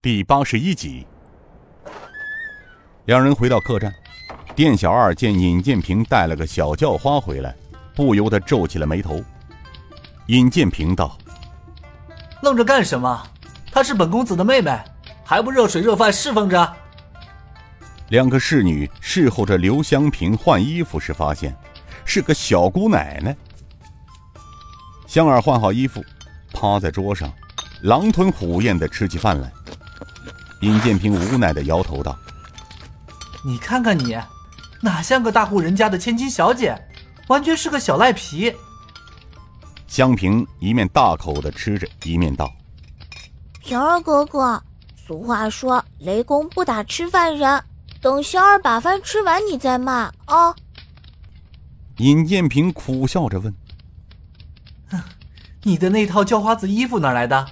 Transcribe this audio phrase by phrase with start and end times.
[0.00, 1.04] 第八十一集，
[3.06, 3.92] 两人回到客栈，
[4.54, 7.52] 店小二见尹建平带了个小叫花回来，
[7.96, 9.20] 不由得皱起了眉头。
[10.28, 11.18] 尹建平道
[12.42, 13.26] ：“愣着干什么？
[13.72, 14.78] 她是本公子的妹妹，
[15.24, 16.76] 还不热水热饭侍奉着？”
[18.10, 21.52] 两个侍女侍候着刘香平换衣服时，发现
[22.04, 23.36] 是个小姑奶奶。
[25.08, 26.00] 香儿换好衣服，
[26.52, 27.28] 趴在桌上，
[27.82, 29.52] 狼吞虎咽的吃起饭来。
[30.60, 32.18] 尹建平无奈的摇头道
[33.44, 34.16] ：“你看看你，
[34.82, 36.76] 哪像个大户人家的千金小姐，
[37.28, 38.54] 完全是个小赖皮。”
[39.86, 42.52] 香平一面大口的吃着，一面道
[43.62, 44.62] ：“平儿哥哥，
[44.96, 47.64] 俗话说雷公不打吃饭人，
[48.00, 50.54] 等香儿把饭吃完你再骂啊。”
[51.98, 53.54] 尹建平苦笑着问。
[55.62, 57.46] 你的那套叫花子衣服哪来的？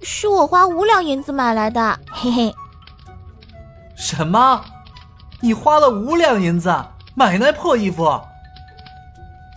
[0.00, 2.54] 是我花五两银子买来的，嘿嘿。
[3.96, 4.64] 什么？
[5.40, 6.74] 你花了五两银子
[7.14, 8.20] 买那破衣服？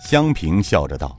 [0.04, 1.16] 香平笑着道：“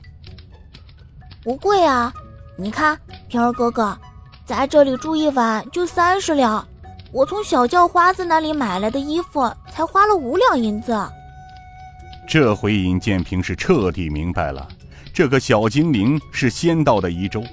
[1.43, 2.13] 不贵啊，
[2.57, 3.97] 你看，平儿哥哥，
[4.45, 6.65] 在这里住一晚就三十两，
[7.11, 10.95] 我从小叫花子那里买来的衣服才花了五两银子。”
[12.27, 14.67] 这回尹建平是彻底明白了。
[15.13, 17.43] 这个小精灵是仙道的遗州。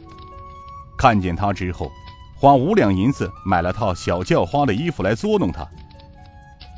[1.00, 1.90] 看见他之后，
[2.38, 5.66] 花五两银子买了套小叫花的衣服来捉弄他。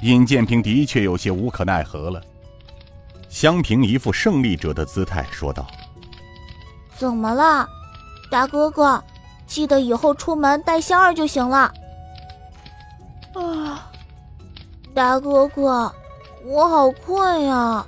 [0.02, 2.22] 尹建平的确有些无可奈何了。
[3.28, 5.66] 香平一副胜利者的姿态说道
[6.94, 7.68] ：“怎么了，
[8.30, 9.02] 大哥哥？
[9.44, 11.74] 记得以后出门带香儿就行了。”
[13.34, 13.90] 啊，
[14.94, 15.92] 大哥哥，
[16.46, 17.84] 我好困呀。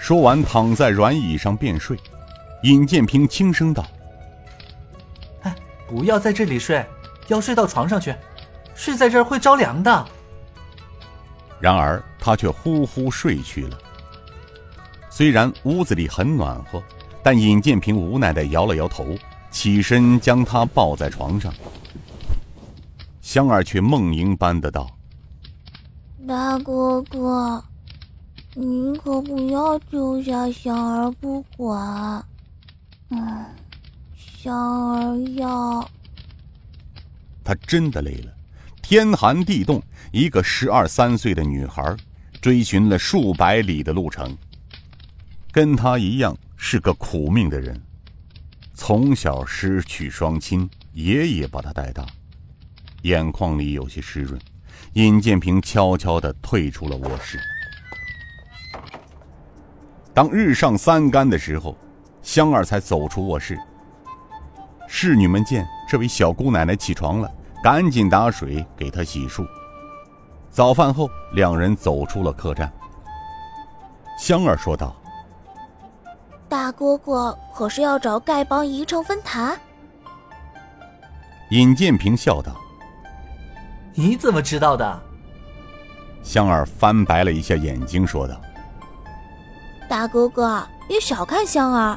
[0.00, 1.96] 说完，躺在软椅上便睡。
[2.64, 3.99] 尹建平轻声道：“哎，
[5.90, 6.86] 不要在这里睡，
[7.26, 8.14] 要睡到床上去，
[8.76, 10.06] 睡在这儿会着凉的。”
[11.58, 13.76] 然而他却呼呼睡去了。
[15.10, 16.80] 虽然屋子里很暖和，
[17.22, 19.18] 但尹建平无奈的摇了摇头，
[19.50, 21.52] 起身将他抱在床上。
[23.20, 24.88] 香儿却梦萦般的道
[26.28, 27.62] ：“大哥哥。”
[28.52, 32.24] 你可不要丢下香儿不管，
[33.10, 33.44] 嗯，
[34.42, 34.56] 香
[34.94, 35.86] 儿要。
[37.44, 38.32] 他真的累了，
[38.80, 41.94] 天寒地冻，一个十二三岁的女孩，
[42.40, 44.34] 追寻了数百里的路程，
[45.52, 47.78] 跟他一样是个苦命的人，
[48.72, 52.06] 从小失去双亲，爷爷把他带大，
[53.02, 54.40] 眼眶里有些湿润。
[54.94, 57.38] 尹建平悄悄的退出了卧室。
[60.14, 61.76] 当日上三竿的时候，
[62.22, 63.60] 香儿才走出卧室。
[64.92, 69.46] 侍女们见这位小姑奶奶起床了，赶紧打水给她洗漱。
[70.50, 72.70] 早饭后，两人走出了客栈。
[74.18, 74.94] 香儿说道
[76.50, 79.56] ：“大哥哥可是要找丐帮宜城分坛？”
[81.50, 82.52] 尹建平笑道
[83.94, 85.00] ：“你怎么知道的？”
[86.20, 88.34] 香儿翻白了一下眼睛，说道。
[89.88, 91.96] 大哥哥，别小看香儿，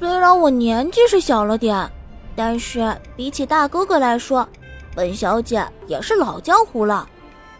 [0.00, 1.88] 虽然我年纪是小了点，
[2.34, 4.48] 但是比起大哥哥来说，
[4.94, 7.06] 本小姐也是老江湖了。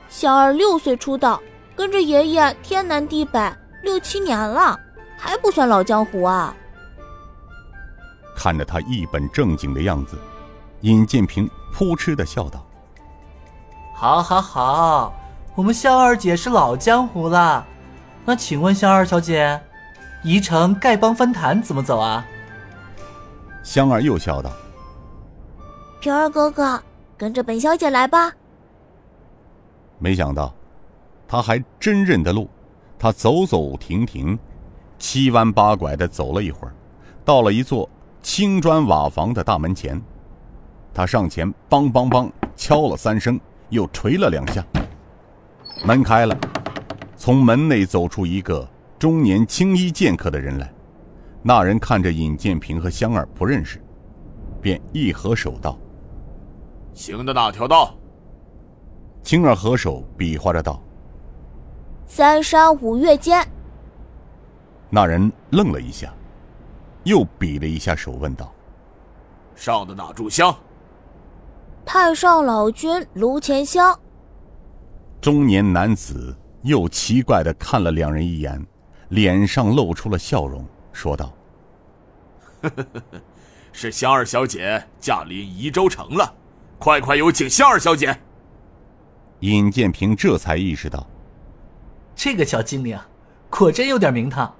[0.08, 1.40] 小二六岁出道，
[1.74, 3.52] 跟着爷爷天南地北
[3.82, 4.78] 六七年了，
[5.16, 6.54] 还不算老江湖啊。
[8.36, 10.18] 看着他一本正经的样子，
[10.80, 12.66] 尹建平扑哧的笑道
[13.94, 15.14] ：“好，好，好，
[15.54, 17.64] 我们香二姐是老江湖了。
[18.24, 19.60] 那请问香二小姐？”
[20.24, 22.24] 宜城丐帮分坛怎么走啊？
[23.62, 24.50] 香儿又笑道
[26.00, 26.82] ：“平儿哥哥，
[27.16, 28.32] 跟着本小姐来吧。”
[29.98, 30.52] 没想到，
[31.28, 32.48] 他还真认得路。
[32.98, 34.38] 他走走停停，
[34.98, 36.74] 七弯八拐的走了一会儿，
[37.24, 37.88] 到了一座
[38.22, 40.00] 青砖瓦房的大门前。
[40.94, 44.64] 他上前梆梆梆敲了三声，又捶了两下。
[45.84, 46.36] 门开了，
[47.16, 48.68] 从门内走出一个。
[48.98, 50.72] 中年青衣剑客的人来，
[51.42, 53.82] 那人看着尹建平和香儿不认识，
[54.60, 55.76] 便一合手道
[56.94, 57.94] ：“行的哪条道？”
[59.24, 60.80] 青儿合手比划着道
[62.06, 63.44] ：“三山五岳间。”
[64.88, 66.14] 那人愣了一下，
[67.04, 68.52] 又比了一下手，问道
[69.56, 70.54] ：“上的哪炷香？”
[71.84, 73.98] 太上老君炉前香。
[75.20, 78.64] 中年男子又奇怪的看了两人一眼。
[79.08, 81.32] 脸上露出了笑容，说道
[83.72, 86.34] ：“是香儿小姐驾临宜州城了，
[86.78, 88.16] 快快有请香儿小姐。
[89.40, 91.04] 尹建平这才意识到，
[92.14, 92.96] 这个小精灵
[93.50, 94.54] 果真有点名堂。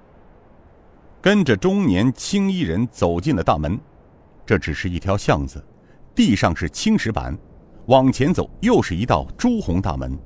[1.20, 3.79] 跟着中年青衣人走进了大门，
[4.44, 5.64] 这只是一条巷子，
[6.14, 7.38] 地上是青石板，
[7.87, 10.19] 往前走又是一道朱红大门。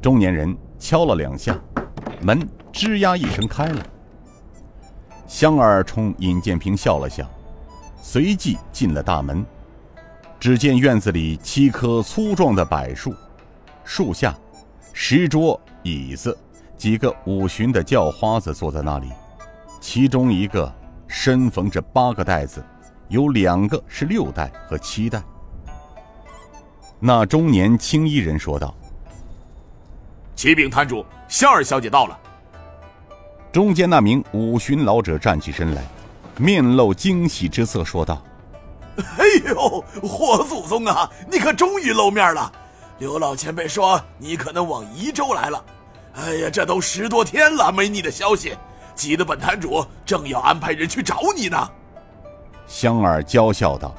[0.00, 1.60] 中年人敲了两下，
[2.22, 3.86] 门吱呀一声开了。
[5.28, 7.24] 香儿冲尹建平笑了笑，
[8.02, 9.44] 随即进了大门。
[10.40, 13.14] 只见院子里七棵粗壮的柏树，
[13.84, 14.34] 树下
[14.92, 16.36] 石桌椅子，
[16.76, 19.08] 几个五旬的叫花子坐在那里。
[19.80, 20.72] 其中一个
[21.06, 22.64] 身缝着八个袋子，
[23.08, 25.22] 有两个是六袋和七袋。
[26.98, 28.74] 那中年青衣人说道
[30.34, 32.18] ：“启禀摊主，香儿小姐到了。”
[33.52, 35.82] 中间那名五旬老者站起身来，
[36.36, 38.22] 面露惊喜之色，说道
[39.18, 42.52] ：“哎呦，霍祖宗啊，你可终于露面了！
[42.98, 45.64] 刘老前辈说你可能往宜州来了。
[46.14, 48.56] 哎呀，这都十多天了，没你的消息。”
[48.94, 51.70] 急得本坛主正要安排人去找你呢。
[52.66, 53.94] 香儿娇笑道：“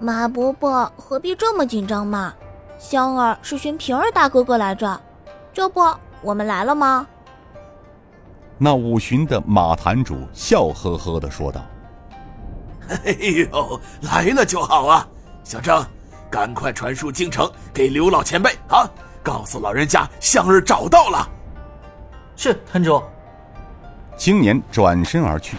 [0.00, 2.34] 马伯伯何必这么紧张嘛？
[2.76, 5.00] 香儿是寻平儿大哥哥来着，
[5.52, 5.80] 这不
[6.22, 7.06] 我们来了吗？”
[8.58, 11.60] 那五旬的马坛主笑呵呵的说道
[13.04, 13.12] ：“哎
[13.50, 15.08] 呦，来了就好啊！
[15.42, 15.86] 小张，
[16.30, 18.88] 赶快传书京城给刘老前辈啊，
[19.22, 21.28] 告诉老人家向日找到了。”
[22.36, 23.02] 是坛主。
[24.16, 25.56] 青年转身而去，